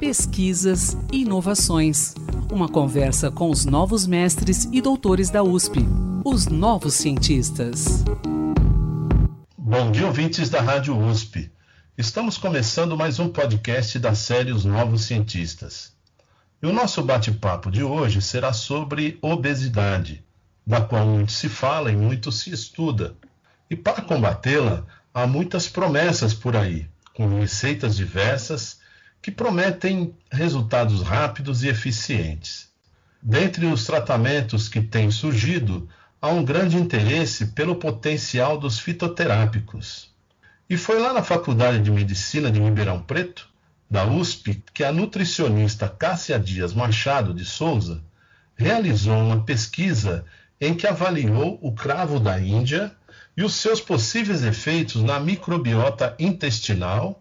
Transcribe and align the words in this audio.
Pesquisas 0.00 0.96
e 1.12 1.22
inovações. 1.22 2.14
Uma 2.50 2.68
conversa 2.68 3.30
com 3.30 3.50
os 3.50 3.66
novos 3.66 4.06
mestres 4.06 4.66
e 4.72 4.80
doutores 4.80 5.28
da 5.28 5.42
USP, 5.42 5.80
os 6.24 6.46
novos 6.46 6.94
cientistas. 6.94 8.02
Bom 9.58 9.90
dia, 9.90 10.06
ouvintes 10.06 10.48
da 10.48 10.62
Rádio 10.62 10.98
USP. 10.98 11.52
Estamos 11.98 12.38
começando 12.38 12.96
mais 12.96 13.18
um 13.18 13.28
podcast 13.28 13.98
da 13.98 14.14
série 14.14 14.52
Os 14.52 14.64
Novos 14.64 15.04
Cientistas. 15.04 15.92
E 16.62 16.66
o 16.66 16.72
nosso 16.72 17.02
bate-papo 17.02 17.70
de 17.70 17.82
hoje 17.82 18.22
será 18.22 18.54
sobre 18.54 19.18
obesidade, 19.20 20.24
da 20.66 20.80
qual 20.80 21.06
muito 21.06 21.32
se 21.32 21.50
fala 21.50 21.92
e 21.92 21.96
muito 21.96 22.32
se 22.32 22.50
estuda. 22.50 23.14
E 23.68 23.76
para 23.76 24.00
combatê-la, 24.00 24.86
há 25.12 25.26
muitas 25.26 25.68
promessas 25.68 26.32
por 26.32 26.56
aí, 26.56 26.88
com 27.12 27.38
receitas 27.38 27.96
diversas 27.96 28.85
que 29.26 29.32
prometem 29.32 30.14
resultados 30.30 31.02
rápidos 31.02 31.64
e 31.64 31.68
eficientes. 31.68 32.68
Dentre 33.20 33.66
os 33.66 33.84
tratamentos 33.84 34.68
que 34.68 34.80
têm 34.80 35.10
surgido, 35.10 35.88
há 36.22 36.28
um 36.28 36.44
grande 36.44 36.76
interesse 36.76 37.46
pelo 37.46 37.74
potencial 37.74 38.56
dos 38.56 38.78
fitoterápicos. 38.78 40.14
E 40.70 40.76
foi 40.76 41.00
lá 41.00 41.12
na 41.12 41.24
Faculdade 41.24 41.80
de 41.80 41.90
Medicina 41.90 42.52
de 42.52 42.60
Ribeirão 42.60 43.02
Preto, 43.02 43.48
da 43.90 44.04
USP, 44.06 44.62
que 44.72 44.84
a 44.84 44.92
nutricionista 44.92 45.88
Cássia 45.88 46.38
Dias 46.38 46.72
Machado 46.72 47.34
de 47.34 47.44
Souza 47.44 48.04
realizou 48.54 49.18
uma 49.18 49.42
pesquisa 49.42 50.24
em 50.60 50.72
que 50.72 50.86
avaliou 50.86 51.58
o 51.60 51.72
cravo 51.72 52.20
da 52.20 52.38
Índia 52.38 52.94
e 53.36 53.42
os 53.42 53.56
seus 53.56 53.80
possíveis 53.80 54.44
efeitos 54.44 55.02
na 55.02 55.18
microbiota 55.18 56.14
intestinal 56.16 57.20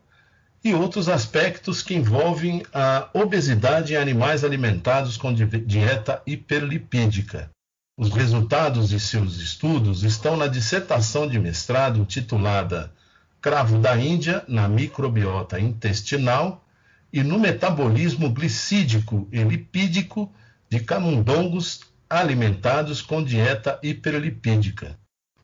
e 0.65 0.73
outros 0.73 1.07
aspectos 1.07 1.83
que 1.83 1.93
envolvem 1.93 2.63
a 2.73 3.07
obesidade 3.13 3.93
em 3.93 3.97
animais 3.97 4.43
alimentados 4.43 5.15
com 5.15 5.31
dieta 5.31 6.23
hiperlipídica. 6.25 7.51
Os 7.95 8.09
resultados 8.11 8.89
de 8.89 8.99
seus 8.99 9.39
estudos 9.39 10.03
estão 10.03 10.35
na 10.35 10.47
dissertação 10.47 11.27
de 11.27 11.37
mestrado 11.37 12.03
titulada 12.03 12.91
Cravo 13.39 13.77
da 13.77 13.95
Índia 13.95 14.43
na 14.47 14.67
microbiota 14.67 15.59
intestinal 15.59 16.65
e 17.13 17.21
no 17.21 17.37
metabolismo 17.37 18.31
glicídico 18.31 19.27
e 19.31 19.43
lipídico 19.43 20.33
de 20.67 20.79
camundongos 20.79 21.81
alimentados 22.09 23.03
com 23.03 23.23
dieta 23.23 23.79
hiperlipídica. 23.83 24.97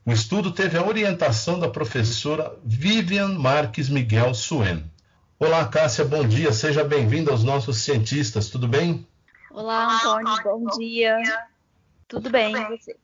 O 0.04 0.12
estudo 0.12 0.52
teve 0.52 0.80
a 0.80 0.84
orientação 0.84 1.60
da 1.60 1.70
professora 1.70 2.52
Vivian 2.66 3.38
Marques 3.38 3.88
Miguel 3.88 4.34
Suen. 4.34 4.84
Olá, 5.44 5.68
Cássia, 5.68 6.06
bom 6.06 6.24
dia. 6.24 6.54
Seja 6.54 6.84
bem-vinda 6.84 7.32
aos 7.32 7.44
nossos 7.44 7.78
cientistas, 7.80 8.48
tudo 8.48 8.68
bem? 8.68 9.08
Olá, 9.50 9.96
Antônio, 9.96 10.44
bom 10.44 10.78
dia. 10.78 11.18
Tudo 12.08 12.30
bem, 12.30 12.54
você? 12.54 12.96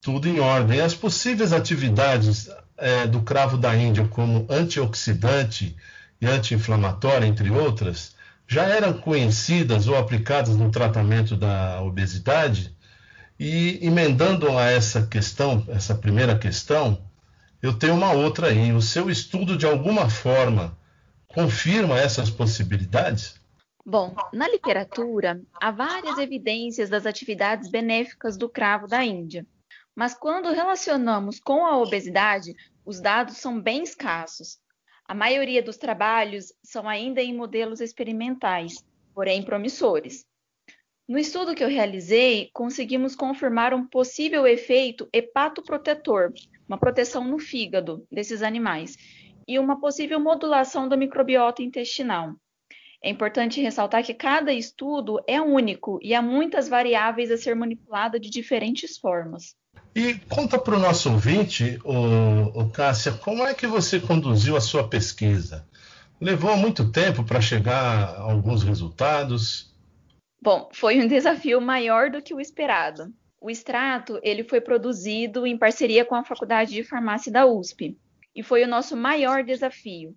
Tudo 0.00 0.26
em 0.26 0.40
ordem. 0.40 0.80
As 0.80 0.92
possíveis 0.92 1.52
atividades 1.52 2.50
é, 2.76 3.06
do 3.06 3.22
cravo 3.22 3.56
da 3.56 3.76
Índia, 3.76 4.08
como 4.08 4.44
antioxidante 4.50 5.76
e 6.20 6.26
anti-inflamatório, 6.26 7.28
entre 7.28 7.48
outras, 7.48 8.16
já 8.44 8.64
eram 8.64 8.94
conhecidas 8.94 9.86
ou 9.86 9.96
aplicadas 9.96 10.56
no 10.56 10.72
tratamento 10.72 11.36
da 11.36 11.80
obesidade? 11.80 12.76
E 13.38 13.78
emendando 13.80 14.58
a 14.58 14.64
essa 14.64 15.06
questão, 15.06 15.64
essa 15.68 15.94
primeira 15.94 16.36
questão, 16.36 16.98
eu 17.62 17.72
tenho 17.72 17.94
uma 17.94 18.10
outra 18.10 18.48
aí. 18.48 18.72
O 18.72 18.82
seu 18.82 19.08
estudo, 19.08 19.56
de 19.56 19.64
alguma 19.64 20.10
forma, 20.10 20.76
confirma 21.34 21.98
essas 21.98 22.30
possibilidades? 22.30 23.34
Bom, 23.84 24.14
na 24.32 24.48
literatura, 24.48 25.42
há 25.60 25.70
várias 25.70 26.16
evidências 26.18 26.88
das 26.88 27.04
atividades 27.04 27.68
benéficas 27.70 28.38
do 28.38 28.48
cravo 28.48 28.86
da 28.86 29.04
Índia. 29.04 29.46
Mas 29.94 30.14
quando 30.14 30.52
relacionamos 30.52 31.38
com 31.38 31.66
a 31.66 31.76
obesidade, 31.76 32.54
os 32.84 33.00
dados 33.00 33.36
são 33.36 33.60
bem 33.60 33.82
escassos. 33.82 34.58
A 35.06 35.14
maioria 35.14 35.62
dos 35.62 35.76
trabalhos 35.76 36.52
são 36.62 36.88
ainda 36.88 37.20
em 37.20 37.36
modelos 37.36 37.80
experimentais, 37.80 38.82
porém 39.14 39.42
promissores. 39.42 40.24
No 41.06 41.18
estudo 41.18 41.54
que 41.54 41.62
eu 41.62 41.68
realizei, 41.68 42.48
conseguimos 42.54 43.14
confirmar 43.14 43.74
um 43.74 43.86
possível 43.86 44.46
efeito 44.46 45.06
hepatoprotetor, 45.12 46.32
uma 46.66 46.78
proteção 46.78 47.22
no 47.22 47.38
fígado 47.38 48.06
desses 48.10 48.42
animais, 48.42 48.96
e 49.46 49.58
uma 49.58 49.80
possível 49.80 50.18
modulação 50.20 50.88
da 50.88 50.96
microbiota 50.96 51.62
intestinal. 51.62 52.34
É 53.02 53.10
importante 53.10 53.60
ressaltar 53.60 54.02
que 54.02 54.14
cada 54.14 54.50
estudo 54.50 55.22
é 55.26 55.38
único 55.38 55.98
e 56.02 56.14
há 56.14 56.22
muitas 56.22 56.68
variáveis 56.68 57.30
a 57.30 57.36
ser 57.36 57.54
manipulada 57.54 58.18
de 58.18 58.30
diferentes 58.30 58.96
formas. 58.96 59.54
E 59.94 60.14
conta 60.30 60.58
para 60.58 60.74
o 60.74 60.78
nosso 60.78 61.12
ouvinte, 61.12 61.78
o, 61.84 62.62
o 62.62 62.70
Cássia, 62.70 63.12
como 63.12 63.46
é 63.46 63.52
que 63.52 63.66
você 63.66 64.00
conduziu 64.00 64.56
a 64.56 64.60
sua 64.60 64.88
pesquisa? 64.88 65.68
Levou 66.18 66.56
muito 66.56 66.90
tempo 66.90 67.22
para 67.24 67.42
chegar 67.42 67.76
a 67.76 68.20
alguns 68.22 68.62
resultados? 68.62 69.70
Bom, 70.40 70.70
foi 70.72 70.98
um 70.98 71.06
desafio 71.06 71.60
maior 71.60 72.10
do 72.10 72.22
que 72.22 72.32
o 72.32 72.40
esperado. 72.40 73.12
O 73.38 73.50
extrato 73.50 74.18
ele 74.22 74.44
foi 74.44 74.62
produzido 74.62 75.46
em 75.46 75.58
parceria 75.58 76.06
com 76.06 76.14
a 76.14 76.24
Faculdade 76.24 76.72
de 76.72 76.82
Farmácia 76.82 77.30
da 77.30 77.44
USP 77.44 77.98
e 78.34 78.42
foi 78.42 78.64
o 78.64 78.68
nosso 78.68 78.96
maior 78.96 79.44
desafio. 79.44 80.16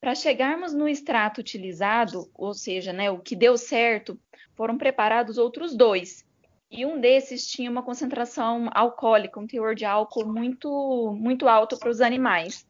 Para 0.00 0.14
chegarmos 0.14 0.74
no 0.74 0.88
extrato 0.88 1.40
utilizado, 1.40 2.28
ou 2.34 2.52
seja, 2.52 2.92
né, 2.92 3.10
o 3.10 3.20
que 3.20 3.36
deu 3.36 3.56
certo, 3.56 4.18
foram 4.56 4.76
preparados 4.76 5.38
outros 5.38 5.76
dois. 5.76 6.24
E 6.70 6.86
um 6.86 6.98
desses 6.98 7.46
tinha 7.46 7.70
uma 7.70 7.82
concentração 7.82 8.68
alcoólica, 8.72 9.38
um 9.38 9.46
teor 9.46 9.74
de 9.74 9.84
álcool 9.84 10.26
muito, 10.26 11.14
muito 11.16 11.46
alto 11.46 11.78
para 11.78 11.90
os 11.90 12.00
animais. 12.00 12.66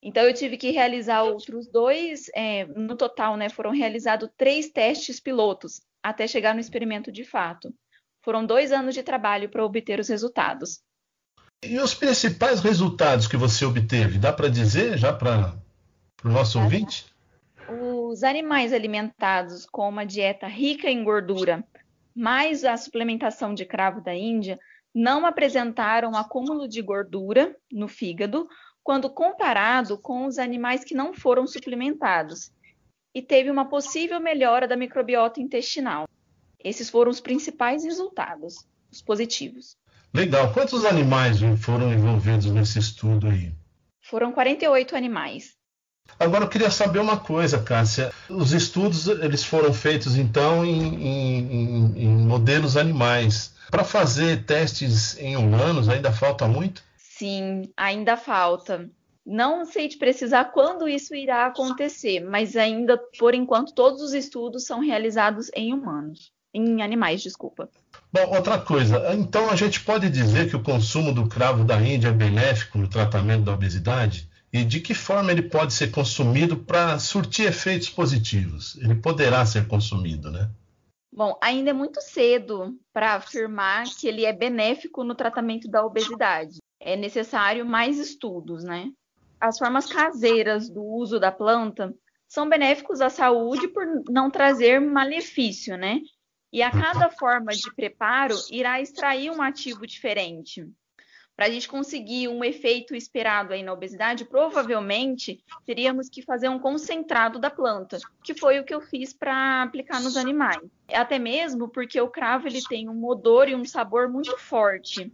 Então, 0.00 0.22
eu 0.22 0.32
tive 0.32 0.56
que 0.56 0.70
realizar 0.70 1.22
outros 1.22 1.66
dois. 1.66 2.30
É, 2.34 2.64
no 2.66 2.96
total, 2.96 3.36
né, 3.36 3.48
foram 3.48 3.70
realizados 3.70 4.30
três 4.36 4.70
testes 4.70 5.18
pilotos 5.18 5.80
até 6.02 6.26
chegar 6.26 6.54
no 6.54 6.60
experimento 6.60 7.10
de 7.10 7.24
fato. 7.24 7.74
Foram 8.22 8.46
dois 8.46 8.70
anos 8.70 8.94
de 8.94 9.02
trabalho 9.02 9.48
para 9.48 9.64
obter 9.64 9.98
os 9.98 10.08
resultados. 10.08 10.82
E 11.62 11.78
os 11.78 11.94
principais 11.94 12.60
resultados 12.60 13.26
que 13.26 13.36
você 13.36 13.64
obteve, 13.64 14.18
dá 14.18 14.32
para 14.32 14.48
dizer 14.48 14.98
já 14.98 15.12
para 15.12 15.54
o 16.24 16.28
nosso 16.28 16.60
ouvinte? 16.60 17.06
Os 17.68 18.22
animais 18.22 18.72
alimentados 18.72 19.66
com 19.66 19.88
uma 19.88 20.04
dieta 20.04 20.46
rica 20.46 20.90
em 20.90 21.02
gordura, 21.02 21.64
mais 22.14 22.64
a 22.64 22.76
suplementação 22.76 23.54
de 23.54 23.64
cravo 23.64 24.00
da 24.00 24.14
Índia, 24.14 24.58
não 24.94 25.26
apresentaram 25.26 26.14
acúmulo 26.14 26.68
de 26.68 26.80
gordura 26.80 27.56
no 27.72 27.88
fígado 27.88 28.48
quando 28.82 29.08
comparado 29.08 29.98
com 29.98 30.26
os 30.26 30.38
animais 30.38 30.84
que 30.84 30.94
não 30.94 31.14
foram 31.14 31.46
suplementados, 31.46 32.52
e 33.14 33.22
teve 33.22 33.50
uma 33.50 33.64
possível 33.64 34.20
melhora 34.20 34.68
da 34.68 34.76
microbiota 34.76 35.40
intestinal. 35.40 36.06
Esses 36.62 36.90
foram 36.90 37.10
os 37.10 37.20
principais 37.20 37.82
resultados, 37.84 38.56
os 38.92 39.00
positivos. 39.00 39.76
Legal. 40.14 40.52
Quantos 40.52 40.84
animais 40.84 41.40
foram 41.58 41.92
envolvidos 41.92 42.46
nesse 42.46 42.78
estudo 42.78 43.26
aí? 43.26 43.52
Foram 44.00 44.30
48 44.30 44.94
animais. 44.94 45.54
Agora 46.20 46.44
eu 46.44 46.48
queria 46.48 46.70
saber 46.70 47.00
uma 47.00 47.18
coisa, 47.18 47.60
Cássia. 47.60 48.12
Os 48.30 48.52
estudos 48.52 49.08
eles 49.08 49.42
foram 49.42 49.74
feitos 49.74 50.16
então 50.16 50.64
em, 50.64 50.94
em, 50.94 52.04
em 52.04 52.08
modelos 52.08 52.76
animais. 52.76 53.54
Para 53.70 53.82
fazer 53.82 54.44
testes 54.44 55.18
em 55.18 55.36
humanos 55.36 55.88
ainda 55.88 56.12
falta 56.12 56.46
muito? 56.46 56.84
Sim, 56.96 57.72
ainda 57.76 58.16
falta. 58.16 58.88
Não 59.26 59.64
sei 59.64 59.88
te 59.88 59.96
precisar 59.96 60.46
quando 60.46 60.86
isso 60.86 61.14
irá 61.14 61.46
acontecer, 61.46 62.20
mas 62.20 62.56
ainda 62.56 62.98
por 63.18 63.34
enquanto 63.34 63.74
todos 63.74 64.02
os 64.02 64.12
estudos 64.12 64.64
são 64.64 64.80
realizados 64.80 65.50
em 65.54 65.72
humanos, 65.72 66.30
em 66.52 66.82
animais, 66.82 67.22
desculpa. 67.22 67.68
Bom, 68.14 68.36
outra 68.36 68.60
coisa, 68.60 69.12
então 69.12 69.50
a 69.50 69.56
gente 69.56 69.80
pode 69.80 70.08
dizer 70.08 70.48
que 70.48 70.54
o 70.54 70.62
consumo 70.62 71.12
do 71.12 71.28
cravo 71.28 71.64
da 71.64 71.82
Índia 71.82 72.10
é 72.10 72.12
benéfico 72.12 72.78
no 72.78 72.86
tratamento 72.86 73.42
da 73.42 73.52
obesidade? 73.52 74.30
E 74.52 74.62
de 74.64 74.78
que 74.78 74.94
forma 74.94 75.32
ele 75.32 75.42
pode 75.42 75.72
ser 75.72 75.90
consumido 75.90 76.56
para 76.56 76.96
surtir 77.00 77.48
efeitos 77.48 77.90
positivos? 77.90 78.76
Ele 78.76 78.94
poderá 78.94 79.44
ser 79.44 79.66
consumido, 79.66 80.30
né? 80.30 80.48
Bom, 81.12 81.36
ainda 81.42 81.70
é 81.70 81.72
muito 81.72 82.00
cedo 82.00 82.78
para 82.92 83.14
afirmar 83.14 83.84
que 83.98 84.06
ele 84.06 84.24
é 84.24 84.32
benéfico 84.32 85.02
no 85.02 85.16
tratamento 85.16 85.68
da 85.68 85.84
obesidade. 85.84 86.58
É 86.78 86.94
necessário 86.94 87.66
mais 87.66 87.98
estudos, 87.98 88.62
né? 88.62 88.92
As 89.40 89.58
formas 89.58 89.86
caseiras 89.86 90.70
do 90.70 90.84
uso 90.84 91.18
da 91.18 91.32
planta 91.32 91.92
são 92.28 92.48
benéficos 92.48 93.00
à 93.00 93.10
saúde 93.10 93.66
por 93.66 93.84
não 94.08 94.30
trazer 94.30 94.80
malefício, 94.80 95.76
né? 95.76 95.98
E 96.54 96.62
a 96.62 96.70
cada 96.70 97.10
forma 97.10 97.50
de 97.50 97.68
preparo 97.74 98.36
irá 98.48 98.80
extrair 98.80 99.28
um 99.28 99.42
ativo 99.42 99.84
diferente. 99.84 100.64
Para 101.34 101.46
a 101.46 101.50
gente 101.50 101.68
conseguir 101.68 102.28
um 102.28 102.44
efeito 102.44 102.94
esperado 102.94 103.52
aí 103.52 103.60
na 103.60 103.72
obesidade, 103.72 104.24
provavelmente 104.24 105.42
teríamos 105.66 106.08
que 106.08 106.22
fazer 106.22 106.48
um 106.48 106.60
concentrado 106.60 107.40
da 107.40 107.50
planta, 107.50 107.98
que 108.22 108.34
foi 108.34 108.60
o 108.60 108.64
que 108.64 108.72
eu 108.72 108.80
fiz 108.80 109.12
para 109.12 109.64
aplicar 109.64 110.00
nos 110.00 110.16
animais. 110.16 110.62
Até 110.92 111.18
mesmo 111.18 111.68
porque 111.68 112.00
o 112.00 112.08
cravo 112.08 112.46
ele 112.46 112.62
tem 112.62 112.88
um 112.88 113.04
odor 113.04 113.48
e 113.48 113.56
um 113.56 113.64
sabor 113.64 114.08
muito 114.08 114.38
forte. 114.38 115.12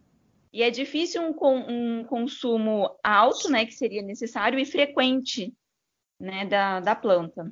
E 0.53 0.63
é 0.63 0.69
difícil 0.69 1.23
um, 1.23 1.35
um 1.41 2.05
consumo 2.05 2.99
alto, 3.03 3.51
né, 3.51 3.65
que 3.65 3.73
seria 3.73 4.03
necessário, 4.03 4.59
e 4.59 4.67
frequente 4.67 5.55
né, 6.21 6.45
da, 6.45 6.81
da 6.81 6.95
planta. 6.95 7.51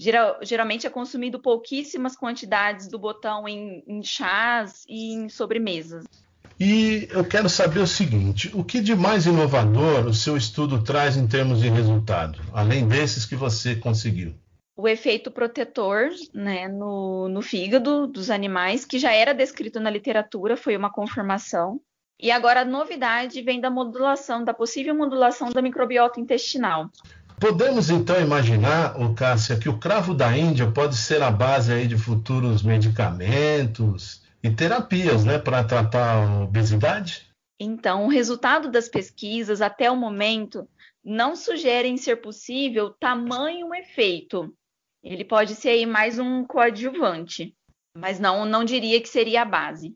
Geral, 0.00 0.38
geralmente 0.40 0.86
é 0.86 0.90
consumido 0.90 1.38
pouquíssimas 1.38 2.16
quantidades 2.16 2.88
do 2.88 2.98
botão 2.98 3.46
em, 3.46 3.84
em 3.86 4.02
chás 4.02 4.86
e 4.88 5.12
em 5.12 5.28
sobremesas. 5.28 6.06
E 6.58 7.06
eu 7.10 7.22
quero 7.22 7.50
saber 7.50 7.80
o 7.80 7.86
seguinte: 7.86 8.50
o 8.54 8.64
que 8.64 8.80
de 8.80 8.96
mais 8.96 9.26
inovador 9.26 10.06
o 10.06 10.14
seu 10.14 10.38
estudo 10.38 10.82
traz 10.82 11.18
em 11.18 11.26
termos 11.28 11.60
de 11.60 11.68
resultado, 11.68 12.40
além 12.54 12.88
desses 12.88 13.26
que 13.26 13.36
você 13.36 13.76
conseguiu? 13.76 14.32
O 14.74 14.88
efeito 14.88 15.30
protetor 15.30 16.08
né, 16.32 16.66
no, 16.66 17.28
no 17.28 17.42
fígado 17.42 18.06
dos 18.06 18.30
animais, 18.30 18.86
que 18.86 18.98
já 18.98 19.12
era 19.12 19.34
descrito 19.34 19.78
na 19.78 19.90
literatura, 19.90 20.56
foi 20.56 20.78
uma 20.78 20.90
confirmação. 20.90 21.78
E 22.18 22.30
agora 22.30 22.62
a 22.62 22.64
novidade 22.64 23.42
vem 23.42 23.60
da 23.60 23.70
modulação, 23.70 24.44
da 24.44 24.54
possível 24.54 24.94
modulação 24.94 25.50
da 25.50 25.60
microbiota 25.60 26.18
intestinal. 26.18 26.90
Podemos 27.40 27.88
então 27.88 28.20
imaginar, 28.20 29.00
o 29.00 29.14
Cássia, 29.14 29.58
que 29.58 29.68
o 29.68 29.78
cravo 29.78 30.12
da 30.12 30.36
Índia 30.36 30.70
pode 30.70 30.94
ser 30.94 31.22
a 31.22 31.30
base 31.30 31.72
aí 31.72 31.88
de 31.88 31.96
futuros 31.96 32.62
medicamentos 32.62 34.20
e 34.42 34.50
terapias, 34.50 35.24
né, 35.24 35.38
para 35.38 35.64
tratar 35.64 36.16
a 36.16 36.42
obesidade? 36.44 37.26
Então, 37.58 38.04
o 38.04 38.08
resultado 38.10 38.70
das 38.70 38.90
pesquisas 38.90 39.62
até 39.62 39.90
o 39.90 39.96
momento 39.96 40.68
não 41.02 41.34
sugerem 41.34 41.96
ser 41.96 42.16
possível 42.16 42.90
tamanho 42.90 43.74
efeito. 43.74 44.54
Ele 45.02 45.24
pode 45.24 45.54
ser 45.54 45.70
aí 45.70 45.86
mais 45.86 46.18
um 46.18 46.44
coadjuvante, 46.44 47.54
mas 47.96 48.20
não, 48.20 48.44
não 48.44 48.64
diria 48.64 49.00
que 49.00 49.08
seria 49.08 49.42
a 49.42 49.46
base. 49.46 49.94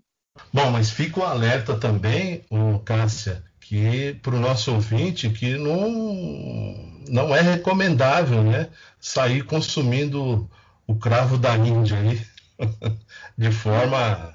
Bom, 0.50 0.70
mas 0.70 0.90
fica 0.90 1.20
o 1.20 1.24
alerta 1.24 1.78
também, 1.78 2.42
o 2.50 2.78
Cássia, 2.78 3.44
que 3.64 4.14
para 4.22 4.34
o 4.34 4.38
nosso 4.38 4.74
ouvinte 4.74 5.30
que 5.30 5.56
não 5.56 6.92
não 7.08 7.34
é 7.34 7.40
recomendável, 7.40 8.42
né, 8.42 8.68
sair 9.00 9.42
consumindo 9.44 10.48
o 10.86 10.94
cravo 10.94 11.38
da 11.38 11.56
Índia 11.56 11.98
aí 11.98 12.20
de 13.36 13.50
forma 13.50 14.34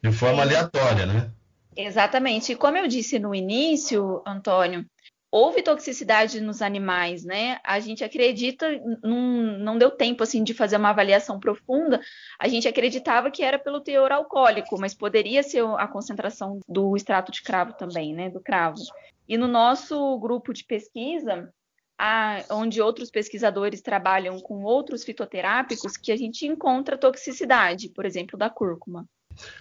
de 0.00 0.12
forma 0.12 0.42
aleatória, 0.42 1.06
né? 1.06 1.30
Exatamente. 1.76 2.52
E 2.52 2.56
como 2.56 2.76
eu 2.76 2.88
disse 2.88 3.18
no 3.18 3.34
início, 3.34 4.22
Antônio, 4.24 4.84
houve 5.30 5.62
toxicidade 5.62 6.40
nos 6.40 6.62
animais, 6.62 7.24
né? 7.24 7.58
A 7.62 7.78
gente 7.80 8.02
acredita, 8.02 8.66
num, 9.02 9.58
não 9.58 9.78
deu 9.78 9.90
tempo 9.90 10.22
assim 10.22 10.42
de 10.42 10.54
fazer 10.54 10.76
uma 10.76 10.90
avaliação 10.90 11.38
profunda. 11.38 12.00
A 12.38 12.48
gente 12.48 12.66
acreditava 12.66 13.30
que 13.30 13.42
era 13.42 13.58
pelo 13.58 13.80
teor 13.80 14.10
alcoólico, 14.10 14.78
mas 14.80 14.94
poderia 14.94 15.42
ser 15.42 15.64
a 15.64 15.86
concentração 15.86 16.60
do 16.68 16.96
extrato 16.96 17.30
de 17.30 17.42
cravo 17.42 17.74
também, 17.74 18.14
né? 18.14 18.30
Do 18.30 18.40
cravo. 18.40 18.80
E 19.28 19.36
no 19.36 19.46
nosso 19.46 20.18
grupo 20.18 20.54
de 20.54 20.64
pesquisa, 20.64 21.52
a, 21.98 22.42
onde 22.50 22.80
outros 22.80 23.10
pesquisadores 23.10 23.82
trabalham 23.82 24.40
com 24.40 24.62
outros 24.62 25.04
fitoterápicos, 25.04 25.96
que 25.96 26.12
a 26.12 26.16
gente 26.16 26.46
encontra 26.46 26.96
toxicidade, 26.96 27.90
por 27.90 28.06
exemplo, 28.06 28.38
da 28.38 28.48
cúrcuma. 28.48 29.04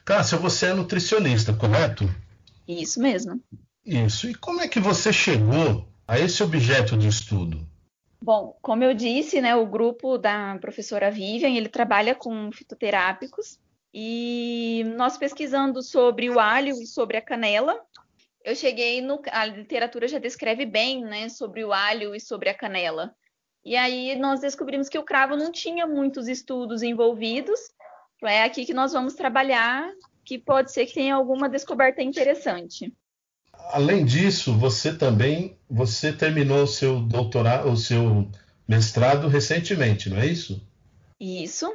Cássia, 0.05 0.37
você 0.37 0.67
é 0.67 0.73
nutricionista, 0.73 1.53
correto? 1.53 2.05
Isso 2.67 3.01
mesmo. 3.01 3.41
Isso. 3.87 4.29
E 4.29 4.35
como 4.35 4.59
é 4.59 4.67
que 4.67 4.81
você 4.81 5.13
chegou 5.13 5.87
a 6.05 6.19
esse 6.19 6.43
objeto 6.43 6.97
de 6.97 7.07
estudo? 7.07 7.65
Bom, 8.21 8.57
como 8.61 8.83
eu 8.83 8.93
disse, 8.93 9.39
né, 9.39 9.55
o 9.55 9.65
grupo 9.65 10.17
da 10.17 10.57
professora 10.59 11.09
Vivian, 11.09 11.49
ele 11.49 11.69
trabalha 11.69 12.13
com 12.13 12.51
fitoterápicos 12.51 13.57
e 13.93 14.83
nós 14.97 15.17
pesquisando 15.17 15.81
sobre 15.81 16.29
o 16.29 16.37
alho 16.37 16.75
e 16.81 16.85
sobre 16.85 17.15
a 17.15 17.21
canela, 17.21 17.79
eu 18.43 18.53
cheguei 18.55 19.01
no. 19.01 19.21
A 19.31 19.45
literatura 19.45 20.07
já 20.07 20.19
descreve 20.19 20.65
bem, 20.65 21.01
né, 21.01 21.29
sobre 21.29 21.63
o 21.63 21.71
alho 21.71 22.13
e 22.13 22.19
sobre 22.19 22.49
a 22.49 22.53
canela. 22.53 23.15
E 23.63 23.77
aí 23.77 24.17
nós 24.17 24.41
descobrimos 24.41 24.89
que 24.89 24.97
o 24.97 25.03
cravo 25.03 25.37
não 25.37 25.51
tinha 25.51 25.87
muitos 25.87 26.27
estudos 26.27 26.83
envolvidos. 26.83 27.59
É 28.23 28.43
aqui 28.43 28.65
que 28.65 28.73
nós 28.73 28.91
vamos 28.91 29.13
trabalhar, 29.13 29.89
que 30.25 30.37
pode 30.37 30.73
ser 30.73 30.85
que 30.85 30.95
tenha 30.95 31.15
alguma 31.15 31.47
descoberta 31.47 32.01
interessante. 32.01 32.93
Além 33.71 34.05
disso, 34.05 34.57
você 34.57 34.95
também 34.95 35.57
você 35.69 36.13
terminou 36.13 36.63
o 36.63 36.67
seu 36.67 36.99
doutorado, 36.99 37.69
o 37.69 37.77
seu 37.77 38.29
mestrado 38.67 39.27
recentemente, 39.27 40.09
não 40.09 40.17
é 40.17 40.25
isso? 40.25 40.65
Isso. 41.19 41.73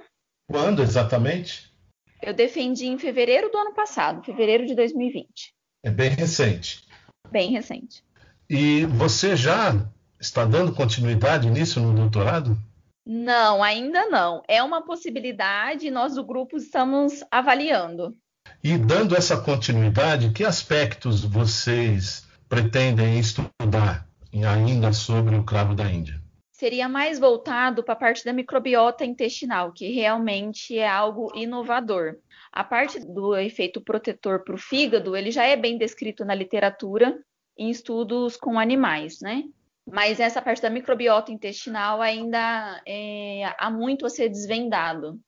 Quando 0.51 0.83
exatamente? 0.83 1.73
Eu 2.21 2.33
defendi 2.33 2.87
em 2.87 2.99
fevereiro 2.99 3.51
do 3.51 3.59
ano 3.59 3.75
passado, 3.75 4.23
fevereiro 4.23 4.67
de 4.67 4.75
2020. 4.75 5.55
É 5.83 5.91
bem 5.91 6.11
recente. 6.11 6.87
Bem 7.31 7.51
recente. 7.51 8.05
E 8.49 8.87
você 8.87 9.35
já 9.35 9.75
está 10.21 10.45
dando 10.45 10.75
continuidade 10.75 11.51
nisso 11.51 11.81
no 11.81 11.93
doutorado? 11.95 12.57
Não, 13.05 13.63
ainda 13.63 14.07
não. 14.07 14.43
É 14.47 14.63
uma 14.63 14.83
possibilidade, 14.83 15.91
nós 15.91 16.15
do 16.15 16.25
grupo 16.25 16.57
estamos 16.57 17.25
avaliando. 17.31 18.17
E 18.65 18.79
dando 18.79 19.17
essa 19.17 19.37
continuidade, 19.37 20.31
que 20.31 20.45
aspectos 20.45 21.25
vocês 21.25 22.25
pretendem 22.49 23.19
estudar 23.19 24.07
ainda 24.49 24.93
sobre 24.93 25.35
o 25.35 25.43
cravo 25.43 25.75
da 25.75 25.91
Índia? 25.91 26.23
Seria 26.53 26.89
mais 26.89 27.19
voltado 27.19 27.83
para 27.83 27.95
a 27.95 27.97
parte 27.97 28.25
da 28.25 28.33
microbiota 28.33 29.05
intestinal, 29.05 29.73
que 29.73 29.91
realmente 29.91 30.79
é 30.79 30.89
algo 30.89 31.33
inovador. 31.35 32.19
A 32.53 32.63
parte 32.63 33.01
do 33.01 33.37
efeito 33.37 33.81
protetor 33.81 34.45
para 34.45 34.55
o 34.55 34.59
fígado, 34.59 35.17
ele 35.17 35.33
já 35.33 35.43
é 35.43 35.57
bem 35.57 35.77
descrito 35.77 36.25
na 36.25 36.37
literatura 36.37 37.19
em 37.59 37.69
estudos 37.69 38.37
com 38.37 38.61
animais, 38.61 39.19
né? 39.21 39.43
Mas 39.85 40.21
essa 40.21 40.41
parte 40.41 40.63
da 40.63 40.71
microbiota 40.71 41.33
intestinal 41.33 42.01
ainda 42.01 42.81
é, 42.87 43.43
há 43.59 43.69
muito 43.69 44.07
a 44.07 44.09
ser 44.09 44.29
desvendado. 44.29 45.19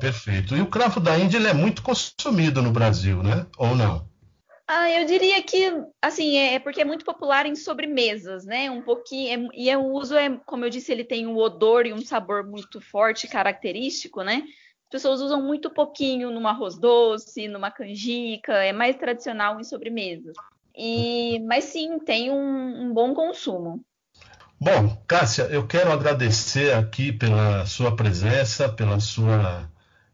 Perfeito. 0.00 0.54
E 0.54 0.60
o 0.60 0.66
cravo 0.66 1.00
da 1.00 1.18
Índia 1.18 1.38
ele 1.38 1.48
é 1.48 1.54
muito 1.54 1.82
consumido 1.82 2.60
no 2.60 2.70
Brasil, 2.70 3.22
né? 3.22 3.46
Ou 3.56 3.74
não? 3.74 4.06
Ah, 4.66 4.90
eu 4.90 5.06
diria 5.06 5.42
que, 5.42 5.70
assim, 6.00 6.36
é, 6.36 6.54
é 6.54 6.58
porque 6.58 6.80
é 6.80 6.84
muito 6.84 7.04
popular 7.04 7.44
em 7.44 7.54
sobremesas, 7.54 8.46
né? 8.46 8.70
Um 8.70 8.80
pouquinho, 8.80 9.48
é, 9.48 9.48
e 9.54 9.70
é, 9.70 9.76
o 9.76 9.92
uso 9.92 10.16
é, 10.16 10.38
como 10.46 10.64
eu 10.64 10.70
disse, 10.70 10.90
ele 10.90 11.04
tem 11.04 11.26
um 11.26 11.36
odor 11.36 11.86
e 11.86 11.92
um 11.92 12.00
sabor 12.00 12.44
muito 12.44 12.80
forte, 12.80 13.28
característico, 13.28 14.22
né? 14.22 14.42
As 14.84 14.90
pessoas 14.90 15.20
usam 15.20 15.42
muito 15.42 15.68
pouquinho 15.70 16.30
num 16.30 16.46
arroz 16.46 16.78
doce, 16.78 17.46
numa 17.46 17.70
canjica, 17.70 18.54
é 18.54 18.72
mais 18.72 18.96
tradicional 18.96 19.60
em 19.60 19.64
sobremesas. 19.64 20.34
E, 20.76 21.40
mas 21.40 21.64
sim, 21.64 21.98
tem 21.98 22.30
um, 22.30 22.86
um 22.86 22.94
bom 22.94 23.14
consumo. 23.14 23.84
Bom, 24.60 24.96
Cássia, 25.06 25.44
eu 25.44 25.66
quero 25.66 25.92
agradecer 25.92 26.74
aqui 26.74 27.12
pela 27.12 27.66
sua 27.66 27.94
presença, 27.94 28.68
pela 28.68 29.00
sua 29.00 29.68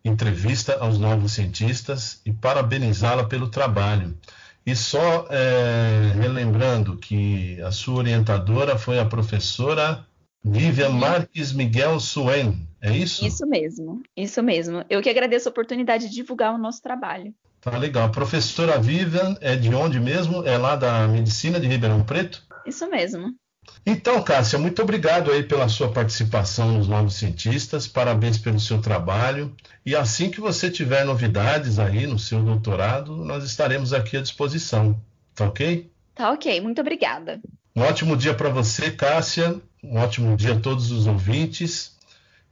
entrevista 0.04 0.78
aos 0.80 0.98
novos 0.98 1.32
cientistas 1.32 2.20
e 2.24 2.32
parabenizá-la 2.32 3.24
pelo 3.24 3.48
trabalho. 3.48 4.16
E 4.64 4.74
só 4.74 5.26
é, 5.30 6.12
relembrando 6.20 6.96
que 6.96 7.60
a 7.62 7.70
sua 7.70 7.98
orientadora 7.98 8.78
foi 8.78 8.98
a 8.98 9.04
professora 9.04 10.06
Vivian 10.42 10.90
Marques 10.90 11.52
Miguel 11.52 12.00
Suen, 12.00 12.66
é 12.80 12.96
isso? 12.96 13.26
Isso 13.26 13.46
mesmo, 13.46 14.02
isso 14.16 14.42
mesmo. 14.42 14.84
Eu 14.88 15.02
que 15.02 15.10
agradeço 15.10 15.48
a 15.48 15.52
oportunidade 15.52 16.08
de 16.08 16.14
divulgar 16.14 16.54
o 16.54 16.58
nosso 16.58 16.80
trabalho. 16.80 17.34
Tá 17.60 17.76
legal. 17.76 18.04
A 18.04 18.08
professora 18.08 18.78
Vivian 18.78 19.36
é 19.40 19.54
de 19.54 19.74
onde 19.74 20.00
mesmo? 20.00 20.46
É 20.46 20.56
lá 20.56 20.76
da 20.76 21.06
Medicina 21.06 21.60
de 21.60 21.68
Ribeirão 21.68 22.02
Preto? 22.02 22.42
Isso 22.64 22.88
mesmo. 22.88 23.34
Então, 23.84 24.22
Cássia, 24.22 24.58
muito 24.58 24.82
obrigado 24.82 25.30
aí 25.30 25.42
pela 25.42 25.68
sua 25.68 25.90
participação 25.90 26.72
nos 26.72 26.86
Novos 26.86 27.14
Cientistas. 27.14 27.86
Parabéns 27.86 28.36
pelo 28.36 28.60
seu 28.60 28.80
trabalho. 28.80 29.54
E 29.84 29.96
assim 29.96 30.30
que 30.30 30.40
você 30.40 30.70
tiver 30.70 31.04
novidades 31.04 31.78
aí 31.78 32.06
no 32.06 32.18
seu 32.18 32.42
doutorado, 32.42 33.16
nós 33.24 33.42
estaremos 33.42 33.92
aqui 33.92 34.16
à 34.16 34.20
disposição. 34.20 35.00
Tá 35.34 35.46
ok? 35.46 35.90
Tá 36.14 36.30
ok. 36.30 36.60
Muito 36.60 36.80
obrigada. 36.80 37.40
Um 37.74 37.82
ótimo 37.82 38.16
dia 38.16 38.34
para 38.34 38.50
você, 38.50 38.90
Cássia. 38.90 39.60
Um 39.82 39.98
ótimo 39.98 40.36
dia 40.36 40.52
a 40.52 40.60
todos 40.60 40.90
os 40.90 41.06
ouvintes. 41.06 41.96